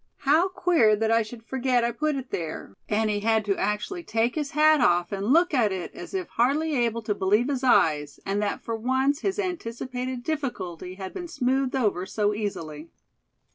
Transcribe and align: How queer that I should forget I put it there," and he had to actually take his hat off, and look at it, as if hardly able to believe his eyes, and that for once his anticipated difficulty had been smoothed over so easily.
How 0.21 0.47
queer 0.49 0.95
that 0.95 1.11
I 1.11 1.21
should 1.21 1.43
forget 1.43 1.83
I 1.83 1.91
put 1.91 2.15
it 2.15 2.31
there," 2.31 2.73
and 2.89 3.07
he 3.11 3.19
had 3.19 3.45
to 3.45 3.55
actually 3.57 4.01
take 4.01 4.33
his 4.33 4.49
hat 4.57 4.81
off, 4.81 5.11
and 5.11 5.27
look 5.31 5.53
at 5.53 5.71
it, 5.71 5.93
as 5.93 6.15
if 6.15 6.27
hardly 6.27 6.73
able 6.73 7.03
to 7.03 7.13
believe 7.13 7.49
his 7.49 7.63
eyes, 7.63 8.19
and 8.25 8.41
that 8.41 8.63
for 8.63 8.75
once 8.75 9.19
his 9.19 9.37
anticipated 9.37 10.23
difficulty 10.23 10.95
had 10.95 11.13
been 11.13 11.27
smoothed 11.27 11.75
over 11.75 12.07
so 12.07 12.33
easily. 12.33 12.87